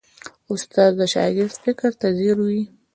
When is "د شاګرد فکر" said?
0.99-1.91